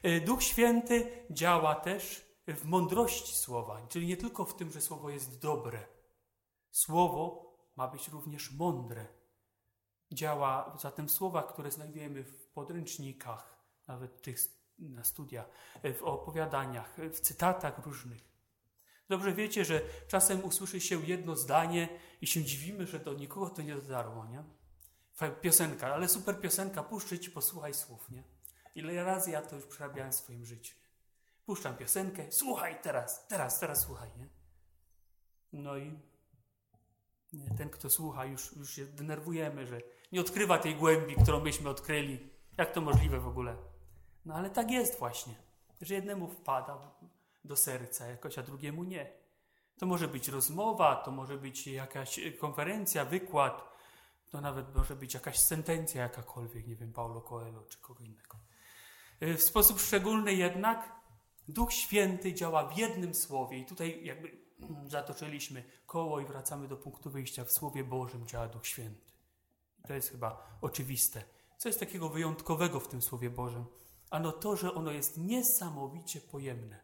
E, 0.02 0.20
Duch 0.20 0.42
Święty 0.42 1.26
działa 1.30 1.74
też 1.74 2.30
w 2.46 2.64
mądrości 2.64 3.36
słowa, 3.36 3.86
czyli 3.88 4.06
nie 4.06 4.16
tylko 4.16 4.44
w 4.44 4.56
tym, 4.56 4.70
że 4.70 4.80
słowo 4.80 5.10
jest 5.10 5.40
dobre. 5.40 5.86
Słowo 6.70 7.50
ma 7.76 7.88
być 7.88 8.08
również 8.08 8.52
mądre. 8.52 9.06
Działa 10.12 10.76
zatem 10.80 11.08
w 11.08 11.12
słowach, 11.12 11.52
które 11.52 11.70
znajdujemy 11.70 12.24
w 12.24 12.48
podręcznikach, 12.48 13.64
nawet 13.86 14.22
tych 14.22 14.38
na 14.78 15.04
studia, 15.04 15.44
e, 15.82 15.94
w 15.94 16.02
opowiadaniach, 16.02 16.96
w 17.12 17.20
cytatach 17.20 17.86
różnych. 17.86 18.30
Dobrze 19.08 19.32
wiecie, 19.32 19.64
że 19.64 19.80
czasem 20.08 20.44
usłyszy 20.44 20.80
się 20.80 21.06
jedno 21.06 21.36
zdanie 21.36 21.88
i 22.20 22.26
się 22.26 22.44
dziwimy, 22.44 22.86
że 22.86 22.98
do 22.98 23.14
nikogo 23.14 23.50
to 23.50 23.62
nie 23.62 23.74
dotarło, 23.74 24.26
nie? 24.26 24.44
piosenka, 25.40 25.94
ale 25.94 26.08
super 26.08 26.40
piosenka, 26.40 26.82
puszczę 26.82 27.18
ci, 27.18 27.30
posłuchaj 27.30 27.74
słów, 27.74 28.10
nie? 28.10 28.24
Ile 28.80 29.04
razy 29.04 29.30
ja 29.30 29.42
to 29.42 29.56
już 29.56 29.66
przerabiałem 29.66 30.12
w 30.12 30.14
swoim 30.14 30.44
życiu. 30.44 30.74
Puszczam 31.46 31.76
piosenkę, 31.76 32.32
słuchaj 32.32 32.82
teraz, 32.82 33.26
teraz, 33.26 33.60
teraz 33.60 33.80
słuchaj, 33.80 34.10
nie? 34.18 34.28
No 35.52 35.76
i 35.76 35.98
ten, 37.58 37.70
kto 37.70 37.90
słucha, 37.90 38.24
już, 38.24 38.56
już 38.56 38.74
się 38.74 38.86
denerwujemy, 38.86 39.66
że 39.66 39.80
nie 40.12 40.20
odkrywa 40.20 40.58
tej 40.58 40.76
głębi, 40.76 41.16
którą 41.22 41.40
myśmy 41.40 41.68
odkryli. 41.68 42.30
Jak 42.58 42.72
to 42.72 42.80
możliwe 42.80 43.20
w 43.20 43.28
ogóle? 43.28 43.56
No 44.24 44.34
ale 44.34 44.50
tak 44.50 44.70
jest 44.70 44.98
właśnie, 44.98 45.34
że 45.80 45.94
jednemu 45.94 46.28
wpada 46.28 46.94
do 47.44 47.56
serca 47.56 48.06
jakoś, 48.06 48.38
a 48.38 48.42
drugiemu 48.42 48.84
nie. 48.84 49.12
To 49.78 49.86
może 49.86 50.08
być 50.08 50.28
rozmowa, 50.28 50.96
to 50.96 51.10
może 51.10 51.38
być 51.38 51.66
jakaś 51.66 52.20
konferencja, 52.38 53.04
wykład, 53.04 53.70
to 54.30 54.40
nawet 54.40 54.74
może 54.74 54.96
być 54.96 55.14
jakaś 55.14 55.38
sentencja 55.38 56.02
jakakolwiek, 56.02 56.66
nie 56.66 56.76
wiem, 56.76 56.92
Paulo 56.92 57.20
Coelho 57.20 57.62
czy 57.62 57.78
kogo 57.78 58.04
innego. 58.04 58.38
E, 59.20 59.34
w 59.34 59.42
sposób 59.42 59.80
szczególny 59.80 60.34
jednak 60.34 61.00
Duch 61.48 61.72
Święty 61.72 62.34
działa 62.34 62.68
w 62.68 62.78
jednym 62.78 63.14
słowie 63.14 63.58
i 63.58 63.66
tutaj 63.66 64.04
jakby 64.04 64.40
zatoczyliśmy 64.86 65.64
koło 65.86 66.20
i 66.20 66.24
wracamy 66.24 66.68
do 66.68 66.76
punktu 66.76 67.10
wyjścia. 67.10 67.44
W 67.44 67.52
Słowie 67.52 67.84
Bożym 67.84 68.26
działa 68.26 68.48
Duch 68.48 68.66
Święty. 68.66 69.10
To 69.86 69.94
jest 69.94 70.10
chyba 70.10 70.58
oczywiste. 70.60 71.22
Co 71.58 71.68
jest 71.68 71.80
takiego 71.80 72.08
wyjątkowego 72.08 72.80
w 72.80 72.88
tym 72.88 73.02
Słowie 73.02 73.30
Bożym? 73.30 73.64
Ano 74.10 74.32
to, 74.32 74.56
że 74.56 74.74
ono 74.74 74.90
jest 74.90 75.18
niesamowicie 75.18 76.20
pojemne. 76.20 76.80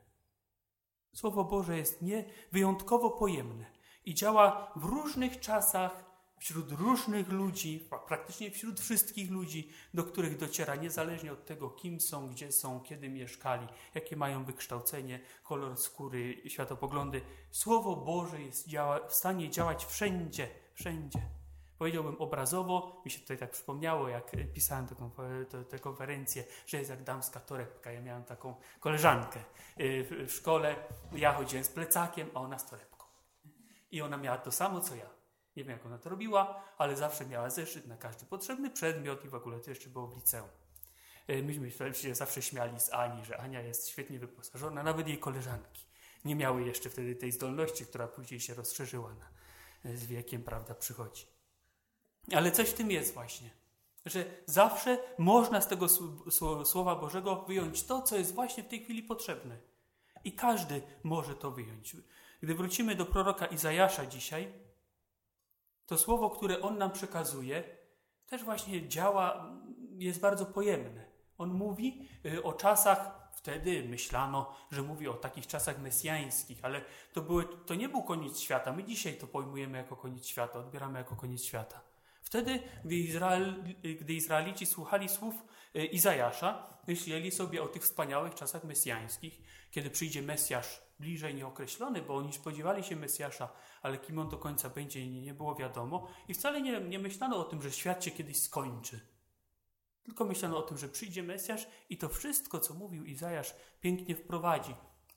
Słowo 1.12 1.44
Boże 1.44 1.76
jest 1.76 2.02
nie 2.02 2.24
wyjątkowo 2.52 3.10
pojemne 3.10 3.64
i 4.04 4.14
działa 4.14 4.72
w 4.76 4.84
różnych 4.84 5.40
czasach, 5.40 6.04
wśród 6.38 6.72
różnych 6.72 7.28
ludzi, 7.28 7.88
praktycznie 8.08 8.50
wśród 8.50 8.80
wszystkich 8.80 9.30
ludzi, 9.30 9.70
do 9.94 10.04
których 10.04 10.36
dociera, 10.36 10.76
niezależnie 10.76 11.32
od 11.32 11.44
tego, 11.44 11.70
kim 11.70 12.00
są, 12.00 12.28
gdzie 12.28 12.52
są, 12.52 12.80
kiedy 12.80 13.08
mieszkali, 13.08 13.66
jakie 13.94 14.16
mają 14.16 14.44
wykształcenie, 14.44 15.20
kolor 15.44 15.76
skóry, 15.76 16.42
światopoglądy. 16.46 17.20
Słowo 17.50 17.96
Boże 17.96 18.42
jest 18.42 18.68
działa, 18.68 19.08
w 19.08 19.14
stanie 19.14 19.50
działać 19.50 19.86
wszędzie, 19.86 20.48
wszędzie. 20.74 21.22
Powiedziałbym 21.78 22.16
obrazowo, 22.16 23.02
mi 23.04 23.10
się 23.10 23.20
tutaj 23.20 23.38
tak 23.38 23.50
przypomniało, 23.50 24.08
jak 24.08 24.30
pisałem 24.54 24.86
tę 25.68 25.78
konferencję, 25.78 26.44
że 26.66 26.78
jest 26.78 26.90
jak 26.90 27.04
damska 27.04 27.40
torebka. 27.40 27.92
Ja 27.92 28.00
miałem 28.02 28.24
taką 28.24 28.54
koleżankę 28.80 29.40
y, 29.80 30.26
w 30.26 30.32
szkole, 30.32 30.76
ja 31.12 31.34
chodziłem 31.34 31.64
z 31.64 31.68
plecakiem, 31.68 32.30
a 32.34 32.40
ona 32.40 32.58
z 32.58 32.70
torebką. 32.70 33.06
I 33.90 34.02
ona 34.02 34.16
miała 34.16 34.38
to 34.38 34.52
samo, 34.52 34.80
co 34.80 34.94
ja. 34.94 35.15
Nie 35.56 35.64
wiem, 35.64 35.72
jak 35.72 35.86
ona 35.86 35.98
to 35.98 36.10
robiła, 36.10 36.64
ale 36.78 36.96
zawsze 36.96 37.26
miała 37.26 37.50
zeszyt 37.50 37.86
na 37.86 37.96
każdy 37.96 38.26
potrzebny 38.26 38.70
przedmiot 38.70 39.24
i 39.24 39.28
w 39.28 39.34
ogóle 39.34 39.60
to 39.60 39.70
jeszcze 39.70 39.88
było 39.88 40.06
w 40.06 40.16
liceum. 40.16 40.48
E, 41.26 41.42
myśmy 41.42 41.94
się 41.94 42.14
zawsze 42.14 42.42
śmiali 42.42 42.80
z 42.80 42.92
Ani, 42.92 43.24
że 43.24 43.40
Ania 43.40 43.60
jest 43.60 43.88
świetnie 43.88 44.18
wyposażona, 44.18 44.82
nawet 44.82 45.08
jej 45.08 45.18
koleżanki. 45.18 45.86
Nie 46.24 46.36
miały 46.36 46.62
jeszcze 46.62 46.90
wtedy 46.90 47.16
tej 47.16 47.32
zdolności, 47.32 47.86
która 47.86 48.08
później 48.08 48.40
się 48.40 48.54
rozszerzyła 48.54 49.14
na, 49.14 49.28
e, 49.90 49.96
z 49.96 50.06
wiekiem, 50.06 50.42
prawda, 50.42 50.74
przychodzi. 50.74 51.26
Ale 52.34 52.52
coś 52.52 52.70
w 52.70 52.74
tym 52.74 52.90
jest 52.90 53.14
właśnie, 53.14 53.50
że 54.06 54.24
zawsze 54.46 54.98
można 55.18 55.60
z 55.60 55.68
tego 55.68 55.86
Słowa 56.64 56.96
Bożego 56.96 57.44
wyjąć 57.48 57.84
to, 57.84 58.02
co 58.02 58.16
jest 58.16 58.34
właśnie 58.34 58.62
w 58.62 58.68
tej 58.68 58.84
chwili 58.84 59.02
potrzebne. 59.02 59.58
I 60.24 60.32
każdy 60.32 60.82
może 61.02 61.34
to 61.34 61.50
wyjąć. 61.50 61.96
Gdy 62.42 62.54
wrócimy 62.54 62.94
do 62.94 63.06
proroka 63.06 63.46
Izajasza 63.46 64.06
dzisiaj, 64.06 64.52
to 65.86 65.98
słowo, 65.98 66.30
które 66.30 66.60
on 66.60 66.78
nam 66.78 66.92
przekazuje, 66.92 67.64
też 68.26 68.44
właśnie 68.44 68.88
działa, 68.88 69.52
jest 69.98 70.20
bardzo 70.20 70.46
pojemne. 70.46 71.04
On 71.38 71.50
mówi 71.50 72.08
y, 72.26 72.42
o 72.42 72.52
czasach, 72.52 73.30
wtedy 73.32 73.84
myślano, 73.88 74.54
że 74.70 74.82
mówi 74.82 75.08
o 75.08 75.14
takich 75.14 75.46
czasach 75.46 75.78
mesjańskich, 75.78 76.58
ale 76.62 76.80
to, 77.12 77.22
były, 77.22 77.44
to 77.66 77.74
nie 77.74 77.88
był 77.88 78.02
koniec 78.02 78.40
świata. 78.40 78.72
My 78.72 78.84
dzisiaj 78.84 79.14
to 79.14 79.26
pojmujemy 79.26 79.78
jako 79.78 79.96
koniec 79.96 80.26
świata, 80.26 80.58
odbieramy 80.58 80.98
jako 80.98 81.16
koniec 81.16 81.42
świata. 81.42 81.80
Wtedy, 82.22 82.62
gdy, 82.84 82.94
Izrael, 82.94 83.64
gdy 84.00 84.14
Izraelici 84.14 84.66
słuchali 84.66 85.08
słów 85.08 85.34
y, 85.76 85.86
Izajasza, 85.86 86.78
myśleli 86.86 87.30
sobie 87.30 87.62
o 87.62 87.68
tych 87.68 87.82
wspaniałych 87.82 88.34
czasach 88.34 88.64
mesjańskich, 88.64 89.42
kiedy 89.70 89.90
przyjdzie 89.90 90.22
Mesjasz 90.22 90.85
bliżej 90.98 91.34
nieokreślony, 91.34 92.02
bo 92.02 92.16
oni 92.16 92.32
spodziewali 92.32 92.84
się 92.84 92.96
Mesjasza, 92.96 93.48
ale 93.82 93.98
kim 93.98 94.18
on 94.18 94.28
do 94.28 94.38
końca 94.38 94.70
będzie, 94.70 95.10
nie, 95.10 95.34
było 95.34 95.54
wiadomo. 95.54 96.08
I 96.28 96.34
wcale 96.34 96.62
nie, 96.62 96.80
nie 96.80 96.98
myślano 96.98 97.36
o 97.36 97.44
tym, 97.44 97.62
że 97.62 97.72
świat 97.72 98.04
się 98.04 98.10
kiedyś 98.10 98.42
skończy. 98.42 99.00
Tylko 100.02 100.24
myślano 100.24 100.58
o 100.58 100.62
tym, 100.62 100.78
że 100.78 100.88
przyjdzie 100.88 101.22
Mesjasz 101.22 101.66
i 101.90 101.98
to 101.98 102.08
wszystko, 102.08 102.60
co 102.60 102.74
mówił 102.74 103.04
Izajasz, 103.04 103.54
pięknie 103.80 104.16
wprowadzi. 104.16 104.74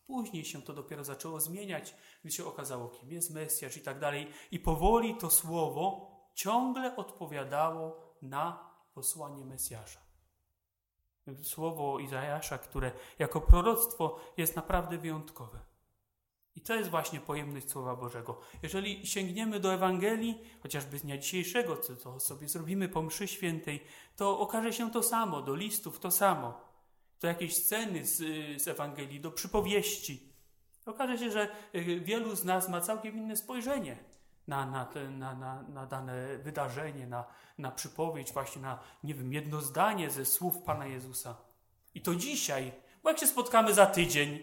Później 0.07 0.45
się 0.45 0.61
to 0.61 0.73
dopiero 0.73 1.03
zaczęło 1.03 1.39
zmieniać, 1.39 1.95
gdy 2.23 2.31
się 2.31 2.45
okazało, 2.45 2.89
kim 2.89 3.11
jest 3.11 3.31
Mesjasz 3.31 3.77
i 3.77 3.81
tak 3.81 3.99
dalej. 3.99 4.27
I 4.51 4.59
powoli 4.59 5.17
to 5.17 5.29
słowo 5.29 6.11
ciągle 6.33 6.95
odpowiadało 6.95 8.15
na 8.21 8.69
posłanie 8.93 9.45
Mesjasza. 9.45 9.99
Słowo 11.43 11.99
Izajasza, 11.99 12.57
które 12.57 12.91
jako 13.19 13.41
proroctwo 13.41 14.19
jest 14.37 14.55
naprawdę 14.55 14.97
wyjątkowe. 14.97 15.68
I 16.55 16.61
to 16.61 16.75
jest 16.75 16.89
właśnie 16.89 17.19
pojemność 17.19 17.69
Słowa 17.69 17.95
Bożego. 17.95 18.39
Jeżeli 18.63 19.07
sięgniemy 19.07 19.59
do 19.59 19.73
Ewangelii, 19.73 20.41
chociażby 20.63 20.99
z 20.99 21.01
dnia 21.01 21.17
dzisiejszego, 21.17 21.77
co 21.77 21.95
to 21.95 22.19
sobie 22.19 22.47
zrobimy 22.47 22.89
po 22.89 23.01
mszy 23.01 23.27
świętej, 23.27 23.83
to 24.15 24.39
okaże 24.39 24.73
się 24.73 24.91
to 24.91 25.03
samo, 25.03 25.41
do 25.41 25.55
listów 25.55 25.99
to 25.99 26.11
samo. 26.11 26.61
Do 27.21 27.27
jakieś 27.27 27.55
sceny 27.57 28.05
z, 28.05 28.17
z 28.61 28.67
Ewangelii, 28.67 29.19
do 29.19 29.31
przypowieści. 29.31 30.33
Okaże 30.85 31.17
się, 31.17 31.31
że 31.31 31.49
y, 31.75 31.99
wielu 31.99 32.35
z 32.35 32.45
nas 32.45 32.69
ma 32.69 32.81
całkiem 32.81 33.17
inne 33.17 33.35
spojrzenie 33.35 33.97
na, 34.49 34.65
na, 34.65 34.87
na, 35.09 35.35
na, 35.35 35.61
na 35.61 35.85
dane 35.85 36.37
wydarzenie, 36.37 37.07
na, 37.07 37.25
na 37.57 37.71
przypowieść, 37.71 38.33
właśnie 38.33 38.61
na, 38.61 38.79
nie 39.03 39.13
wiem, 39.13 39.33
jedno 39.33 39.61
zdanie 39.61 40.09
ze 40.09 40.25
słów 40.25 40.61
Pana 40.61 40.87
Jezusa. 40.87 41.35
I 41.95 42.01
to 42.01 42.15
dzisiaj, 42.15 42.71
bo 43.03 43.09
jak 43.09 43.19
się 43.19 43.27
spotkamy 43.27 43.73
za 43.73 43.85
tydzień, 43.85 44.39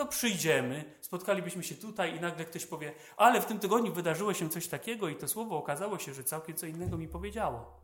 to 0.00 0.06
przyjdziemy, 0.06 0.94
spotkalibyśmy 1.00 1.64
się 1.64 1.74
tutaj 1.74 2.16
i 2.16 2.20
nagle 2.20 2.44
ktoś 2.44 2.66
powie, 2.66 2.94
ale 3.16 3.40
w 3.40 3.46
tym 3.46 3.58
tygodniu 3.58 3.92
wydarzyło 3.92 4.34
się 4.34 4.48
coś 4.48 4.68
takiego 4.68 5.08
i 5.08 5.16
to 5.16 5.28
słowo 5.28 5.58
okazało 5.58 5.98
się, 5.98 6.14
że 6.14 6.24
całkiem 6.24 6.56
co 6.56 6.66
innego 6.66 6.98
mi 6.98 7.08
powiedziało. 7.08 7.80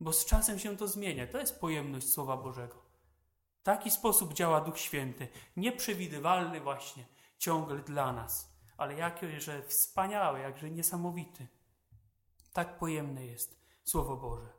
Bo 0.00 0.12
z 0.12 0.24
czasem 0.24 0.58
się 0.58 0.76
to 0.76 0.88
zmienia. 0.88 1.26
To 1.26 1.38
jest 1.38 1.60
pojemność 1.60 2.12
Słowa 2.12 2.36
Bożego. 2.36 2.82
W 3.60 3.62
taki 3.62 3.90
sposób 3.90 4.34
działa 4.34 4.60
Duch 4.60 4.78
Święty, 4.78 5.28
nieprzewidywalny 5.56 6.60
właśnie, 6.60 7.06
ciągle 7.38 7.78
dla 7.78 8.12
nas, 8.12 8.52
ale 8.76 8.94
jakże 8.94 9.62
wspaniały, 9.62 10.40
jakże 10.40 10.70
niesamowity. 10.70 11.46
Tak 12.52 12.78
pojemne 12.78 13.26
jest 13.26 13.60
Słowo 13.84 14.16
Boże. 14.16 14.52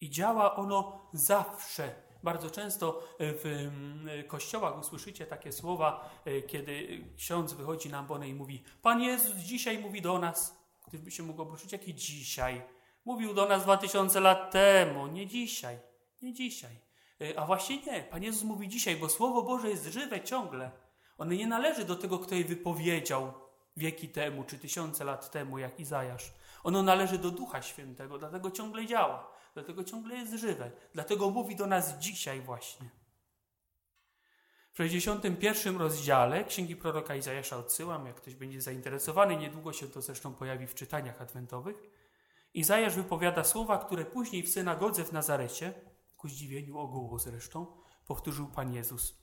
I 0.00 0.10
działa 0.10 0.56
ono 0.56 1.10
zawsze 1.12 2.11
bardzo 2.22 2.50
często 2.50 3.02
w 3.18 3.46
mm, 3.46 4.28
kościołach 4.28 4.78
usłyszycie 4.78 5.26
takie 5.26 5.52
słowa, 5.52 6.10
e, 6.24 6.42
kiedy 6.42 7.04
ksiądz 7.16 7.52
wychodzi 7.52 7.88
na 7.88 7.98
ambonę 7.98 8.28
i 8.28 8.34
mówi: 8.34 8.62
Pan 8.82 9.02
Jezus 9.02 9.36
dzisiaj 9.36 9.78
mówi 9.78 10.02
do 10.02 10.18
nas. 10.18 10.62
Ktoś 10.86 11.00
by 11.00 11.10
się 11.10 11.22
mógł 11.22 11.42
obruszyć, 11.42 11.72
jakie 11.72 11.94
dzisiaj? 11.94 12.62
Mówił 13.04 13.34
do 13.34 13.48
nas 13.48 13.62
dwa 13.62 13.76
tysiące 13.76 14.20
lat 14.20 14.50
temu, 14.50 15.06
nie 15.06 15.26
dzisiaj, 15.26 15.78
nie 16.22 16.32
dzisiaj. 16.32 16.76
E, 17.20 17.38
a 17.38 17.46
właśnie 17.46 17.76
nie, 17.76 18.02
Pan 18.02 18.22
Jezus 18.22 18.42
mówi 18.42 18.68
dzisiaj, 18.68 18.96
bo 18.96 19.08
Słowo 19.08 19.42
Boże 19.42 19.70
jest 19.70 19.86
żywe 19.86 20.20
ciągle. 20.20 20.70
Ono 21.18 21.32
nie 21.32 21.46
należy 21.46 21.84
do 21.84 21.96
tego, 21.96 22.18
kto 22.18 22.34
je 22.34 22.44
wypowiedział 22.44 23.32
wieki 23.76 24.08
temu, 24.08 24.44
czy 24.44 24.58
tysiące 24.58 25.04
lat 25.04 25.30
temu, 25.30 25.58
jak 25.58 25.80
Izajasz. 25.80 26.32
Ono 26.64 26.82
należy 26.82 27.18
do 27.18 27.30
Ducha 27.30 27.62
Świętego, 27.62 28.18
dlatego 28.18 28.50
ciągle 28.50 28.86
działa 28.86 29.32
dlatego 29.54 29.84
ciągle 29.84 30.16
jest 30.16 30.32
żywe, 30.32 30.70
dlatego 30.94 31.30
mówi 31.30 31.56
do 31.56 31.66
nas 31.66 31.98
dzisiaj 31.98 32.40
właśnie. 32.40 32.88
W 34.72 34.76
61 34.76 35.76
rozdziale 35.76 36.44
Księgi 36.44 36.76
Proroka 36.76 37.14
Izajasza 37.14 37.56
odsyłam, 37.56 38.06
jak 38.06 38.16
ktoś 38.16 38.34
będzie 38.34 38.60
zainteresowany, 38.60 39.36
niedługo 39.36 39.72
się 39.72 39.88
to 39.88 40.02
zresztą 40.02 40.34
pojawi 40.34 40.66
w 40.66 40.74
czytaniach 40.74 41.22
adwentowych. 41.22 41.76
Izajasz 42.54 42.94
wypowiada 42.94 43.44
słowa, 43.44 43.78
które 43.78 44.04
później 44.04 44.42
w 44.42 44.50
synagodze 44.50 45.04
w 45.04 45.12
Nazarecie, 45.12 45.74
ku 46.16 46.28
zdziwieniu 46.28 46.78
ogółu 46.78 47.18
zresztą, 47.18 47.66
powtórzył 48.06 48.46
Pan 48.46 48.74
Jezus. 48.74 49.22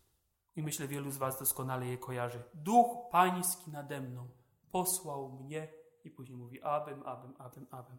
I 0.56 0.64
myślę, 0.64 0.88
wielu 0.88 1.12
z 1.12 1.18
Was 1.18 1.40
doskonale 1.40 1.88
je 1.88 1.98
kojarzy. 1.98 2.44
Duch 2.54 3.10
Pański 3.12 3.72
nade 3.72 4.02
mną 4.02 4.39
posłał 4.72 5.30
mnie 5.30 5.68
i 6.04 6.10
później 6.10 6.38
mówi 6.38 6.62
abem, 6.62 7.04
abem, 7.06 7.34
abem, 7.38 7.68
abem. 7.72 7.98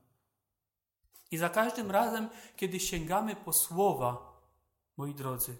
I 1.30 1.36
za 1.36 1.48
każdym 1.48 1.90
razem, 1.90 2.28
kiedy 2.56 2.80
sięgamy 2.80 3.36
po 3.36 3.52
słowa, 3.52 4.40
moi 4.96 5.14
drodzy, 5.14 5.58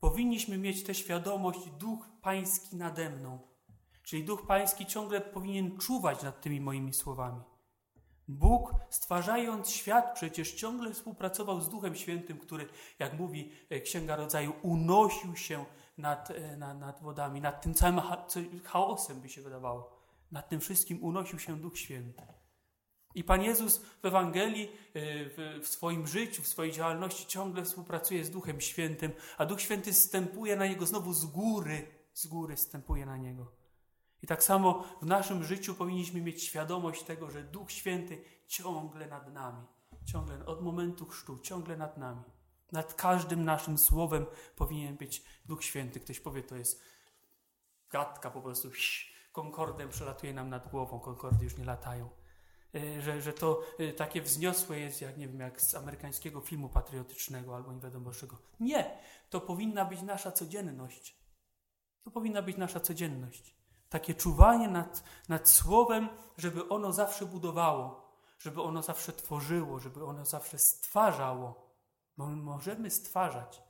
powinniśmy 0.00 0.58
mieć 0.58 0.84
tę 0.84 0.94
świadomość, 0.94 1.70
Duch 1.70 2.08
Pański 2.22 2.76
nade 2.76 3.10
mną. 3.10 3.38
Czyli 4.02 4.24
Duch 4.24 4.46
Pański 4.46 4.86
ciągle 4.86 5.20
powinien 5.20 5.78
czuwać 5.78 6.22
nad 6.22 6.40
tymi 6.40 6.60
moimi 6.60 6.92
słowami. 6.92 7.40
Bóg, 8.28 8.74
stwarzając 8.90 9.70
świat, 9.70 10.14
przecież 10.14 10.52
ciągle 10.52 10.92
współpracował 10.92 11.60
z 11.60 11.68
Duchem 11.68 11.96
Świętym, 11.96 12.38
który, 12.38 12.68
jak 12.98 13.18
mówi 13.18 13.52
e, 13.70 13.80
Księga 13.80 14.16
Rodzaju, 14.16 14.52
unosił 14.62 15.36
się 15.36 15.64
nad, 15.98 16.30
e, 16.30 16.56
nad, 16.56 16.78
nad 16.78 17.02
wodami, 17.02 17.40
nad 17.40 17.62
tym 17.62 17.74
całym 17.74 18.00
chaosem, 18.64 19.20
by 19.20 19.28
się 19.28 19.42
wydawało 19.42 20.01
Nad 20.32 20.48
tym 20.48 20.60
wszystkim 20.60 21.02
unosił 21.02 21.38
się 21.38 21.60
Duch 21.60 21.78
Święty. 21.78 22.22
I 23.14 23.24
Pan 23.24 23.42
Jezus 23.42 23.78
w 23.78 24.04
Ewangelii, 24.06 24.64
e, 24.64 24.70
w, 25.60 25.68
swoim 25.68 26.06
życiu, 26.06 26.42
w 26.42 26.46
swojej 26.46 26.72
działalności 26.72 27.26
ciągle 27.26 27.64
współpracuje 27.64 28.24
z 28.24 28.30
Duchem 28.30 28.60
Świętym, 28.60 29.12
a 29.38 29.46
Duch 29.46 29.60
Święty 29.60 29.92
stępuje 29.92 30.56
na 30.56 30.66
Niego 30.66 30.86
znowu 30.86 31.12
z 31.12 31.24
góry, 31.24 31.86
z 32.12 32.26
góry 32.26 32.56
stępuje 32.56 33.06
na 33.06 33.16
Niego. 33.16 33.52
I 34.22 34.26
tak 34.26 34.44
samo 34.44 34.84
w 35.02 35.06
naszym 35.06 35.44
życiu 35.44 35.74
powinniśmy 35.74 36.20
mieć 36.20 36.42
świadomość 36.44 37.02
tego, 37.02 37.30
że 37.30 37.42
Duch 37.42 37.72
Święty 37.72 38.24
ciągle 38.46 39.06
nad 39.06 39.32
nami, 39.32 39.66
ciągle 40.04 40.46
od 40.46 40.62
momentu 40.62 41.06
chrztu, 41.06 41.38
ciągle 41.38 41.76
nad 41.76 41.98
nami. 41.98 42.22
Nad 42.72 42.94
każdym 42.94 43.44
naszym 43.44 43.78
słowem 43.78 44.26
powinien 44.56 44.96
być 44.96 45.24
Duch 45.44 45.64
Święty. 45.64 46.00
Ktoś 46.00 46.20
powie, 46.20 46.42
to 46.42 46.56
jest 46.56 46.82
gadka 47.90 48.30
po 48.30 48.42
prostu, 48.42 48.70
konkordem 49.32 49.88
przelatuje 49.88 50.34
nam 50.34 50.50
nad 50.50 50.70
głową, 50.70 51.00
konkordy 51.00 51.44
już 51.44 51.56
nie 51.56 51.64
latają. 51.64 52.08
E, 52.74 53.02
że, 53.02 53.20
że 53.20 53.32
to 53.32 53.62
e, 53.78 53.92
takie 53.92 54.22
wzniosłe 54.22 54.78
jest, 54.78 55.00
jak 55.00 55.18
nie 55.18 55.28
wiem, 55.28 55.40
jak 55.40 55.60
z 55.60 55.74
amerykańskiego 55.74 56.40
filmu 56.40 56.68
patriotycznego 56.68 57.56
albo 57.56 57.72
nie 57.72 57.80
wiadomo 57.80 58.10
czego. 58.10 58.38
Nie, 58.60 58.98
to 59.30 59.40
powinna 59.40 59.84
być 59.84 60.02
nasza 60.02 60.32
codzienność. 60.32 61.16
To 62.02 62.10
powinna 62.10 62.42
być 62.42 62.56
nasza 62.56 62.80
codzienność. 62.80 63.56
Takie 63.88 64.14
czuwanie 64.14 64.68
nad, 64.68 65.04
nad 65.28 65.48
słowem, 65.48 66.08
żeby 66.38 66.68
ono 66.68 66.92
zawsze 66.92 67.26
budowało, 67.26 68.12
żeby 68.38 68.62
ono 68.62 68.82
zawsze 68.82 69.12
tworzyło, 69.12 69.78
żeby 69.78 70.04
ono 70.04 70.24
zawsze 70.24 70.58
stwarzało. 70.58 71.72
Bo 72.16 72.26
my 72.26 72.36
możemy 72.36 72.90
stwarzać. 72.90 73.62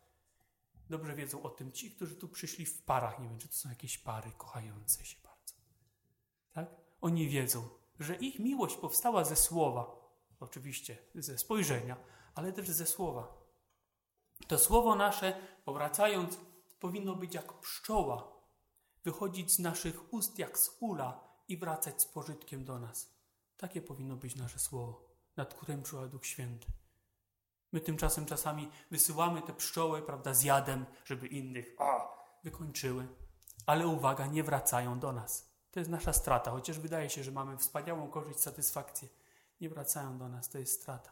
Dobrze 0.90 1.14
wiedzą 1.14 1.42
o 1.42 1.50
tym 1.50 1.72
ci, 1.72 1.90
którzy 1.90 2.16
tu 2.16 2.28
przyszli 2.28 2.66
w 2.66 2.82
parach. 2.82 3.18
Nie 3.18 3.28
wiem, 3.28 3.38
czy 3.38 3.48
to 3.48 3.54
są 3.54 3.68
jakieś 3.68 3.98
pary 3.98 4.32
kochające 4.38 5.04
się. 5.04 5.21
Tak? 6.52 6.70
Oni 7.00 7.28
wiedzą, 7.28 7.68
że 8.00 8.16
ich 8.16 8.38
miłość 8.38 8.76
powstała 8.76 9.24
ze 9.24 9.36
słowa, 9.36 9.96
oczywiście 10.40 10.98
ze 11.14 11.38
spojrzenia, 11.38 11.96
ale 12.34 12.52
też 12.52 12.70
ze 12.70 12.86
słowa. 12.86 13.42
To 14.46 14.58
słowo 14.58 14.94
nasze, 14.94 15.40
powracając, 15.64 16.38
powinno 16.80 17.14
być 17.14 17.34
jak 17.34 17.60
pszczoła, 17.60 18.32
wychodzić 19.04 19.52
z 19.52 19.58
naszych 19.58 20.12
ust 20.14 20.38
jak 20.38 20.58
z 20.58 20.76
ula 20.80 21.20
i 21.48 21.56
wracać 21.56 22.02
z 22.02 22.06
pożytkiem 22.06 22.64
do 22.64 22.78
nas. 22.78 23.14
Takie 23.56 23.82
powinno 23.82 24.16
być 24.16 24.36
nasze 24.36 24.58
słowo, 24.58 25.08
nad 25.36 25.54
którym 25.54 25.82
czuła 25.82 26.06
Duch 26.08 26.26
Święty. 26.26 26.66
My 27.72 27.80
tymczasem 27.80 28.26
czasami 28.26 28.70
wysyłamy 28.90 29.42
te 29.42 29.52
pszczoły, 29.52 30.02
prawda, 30.02 30.34
z 30.34 30.42
jadem, 30.42 30.86
żeby 31.04 31.26
innych 31.26 31.76
a, 31.78 32.08
wykończyły. 32.44 33.08
Ale 33.66 33.86
uwaga, 33.86 34.26
nie 34.26 34.44
wracają 34.44 34.98
do 34.98 35.12
nas. 35.12 35.51
To 35.72 35.80
jest 35.80 35.90
nasza 35.90 36.12
strata, 36.12 36.50
chociaż 36.50 36.78
wydaje 36.78 37.10
się, 37.10 37.24
że 37.24 37.30
mamy 37.30 37.56
wspaniałą 37.56 38.08
korzyść, 38.08 38.40
satysfakcję. 38.40 39.08
Nie 39.60 39.68
wracają 39.68 40.18
do 40.18 40.28
nas, 40.28 40.48
to 40.48 40.58
jest 40.58 40.80
strata. 40.82 41.10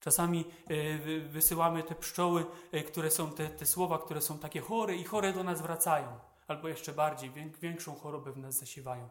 Czasami 0.00 0.44
e, 0.68 0.98
wysyłamy 1.28 1.82
te 1.82 1.94
pszczoły, 1.94 2.46
e, 2.72 2.82
które 2.82 3.10
są 3.10 3.30
te, 3.30 3.48
te 3.48 3.66
słowa, 3.66 3.98
które 3.98 4.20
są 4.20 4.38
takie 4.38 4.60
chore 4.60 4.96
i 4.96 5.04
chore 5.04 5.32
do 5.32 5.44
nas 5.44 5.62
wracają. 5.62 6.18
Albo 6.48 6.68
jeszcze 6.68 6.92
bardziej, 6.92 7.32
większą 7.60 7.94
chorobę 7.94 8.32
w 8.32 8.38
nas 8.38 8.58
zasiewają. 8.58 9.08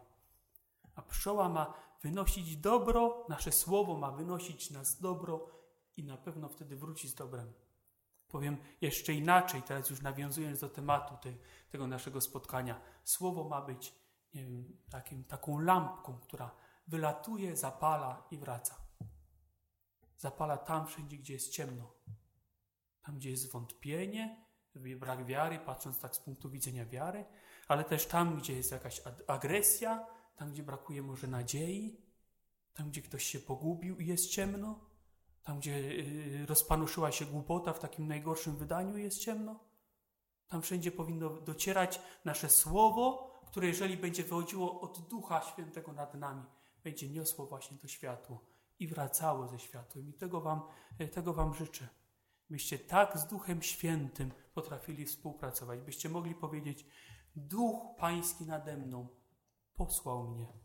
A 0.94 1.02
pszczoła 1.02 1.48
ma 1.48 1.74
wynosić 2.02 2.56
dobro, 2.56 3.26
nasze 3.28 3.52
słowo 3.52 3.96
ma 3.96 4.10
wynosić 4.10 4.70
nas 4.70 5.00
dobro 5.00 5.46
i 5.96 6.04
na 6.04 6.16
pewno 6.16 6.48
wtedy 6.48 6.76
wróci 6.76 7.08
z 7.08 7.14
dobrem. 7.14 7.52
Powiem 8.28 8.56
jeszcze 8.80 9.12
inaczej, 9.12 9.62
teraz 9.62 9.90
już 9.90 10.02
nawiązując 10.02 10.60
do 10.60 10.68
tematu 10.68 11.14
te, 11.22 11.32
tego 11.70 11.86
naszego 11.86 12.20
spotkania. 12.20 12.80
Słowo 13.04 13.44
ma 13.44 13.62
być 13.62 14.03
nie 14.34 14.44
wiem, 14.44 14.76
takim, 14.90 15.24
taką 15.24 15.58
lampką, 15.58 16.18
która 16.18 16.50
wylatuje, 16.86 17.56
zapala 17.56 18.26
i 18.30 18.38
wraca. 18.38 18.74
Zapala 20.18 20.56
tam 20.56 20.86
wszędzie, 20.86 21.16
gdzie 21.16 21.34
jest 21.34 21.50
ciemno. 21.50 21.92
Tam, 23.02 23.16
gdzie 23.16 23.30
jest 23.30 23.52
wątpienie, 23.52 24.44
brak 24.74 25.26
wiary, 25.26 25.58
patrząc 25.58 26.00
tak 26.00 26.16
z 26.16 26.18
punktu 26.18 26.50
widzenia 26.50 26.86
wiary, 26.86 27.24
ale 27.68 27.84
też 27.84 28.06
tam, 28.06 28.38
gdzie 28.38 28.56
jest 28.56 28.72
jakaś 28.72 29.02
agresja, 29.26 30.06
tam, 30.36 30.52
gdzie 30.52 30.62
brakuje 30.62 31.02
może 31.02 31.26
nadziei, 31.26 32.00
tam, 32.74 32.90
gdzie 32.90 33.02
ktoś 33.02 33.24
się 33.24 33.40
pogubił 33.40 33.98
i 33.98 34.06
jest 34.06 34.26
ciemno, 34.30 34.80
tam, 35.42 35.58
gdzie 35.58 35.76
y, 35.76 36.46
rozpanuszyła 36.46 37.12
się 37.12 37.24
głupota 37.26 37.72
w 37.72 37.78
takim 37.78 38.08
najgorszym 38.08 38.56
wydaniu 38.56 38.96
jest 38.96 39.18
ciemno. 39.18 39.60
Tam 40.48 40.62
wszędzie 40.62 40.92
powinno 40.92 41.30
docierać 41.30 42.00
nasze 42.24 42.48
słowo, 42.48 43.33
które 43.54 43.66
jeżeli 43.66 43.96
będzie 43.96 44.22
wychodziło 44.22 44.80
od 44.80 45.08
Ducha 45.08 45.42
Świętego 45.42 45.92
nad 45.92 46.14
nami, 46.14 46.42
będzie 46.84 47.08
niosło 47.08 47.46
właśnie 47.46 47.78
to 47.78 47.88
światło 47.88 48.40
i 48.78 48.88
wracało 48.88 49.48
ze 49.48 49.58
światłem. 49.58 50.08
I 50.08 50.12
tego 50.12 50.40
wam, 50.40 50.62
tego 51.12 51.32
wam 51.32 51.54
życzę. 51.54 51.88
Byście 52.50 52.78
tak 52.78 53.18
z 53.18 53.26
Duchem 53.26 53.62
Świętym 53.62 54.30
potrafili 54.54 55.06
współpracować, 55.06 55.80
byście 55.80 56.08
mogli 56.08 56.34
powiedzieć: 56.34 56.86
Duch 57.36 57.96
Pański 57.98 58.44
nade 58.44 58.76
mną 58.76 59.08
posłał 59.74 60.28
mnie. 60.28 60.63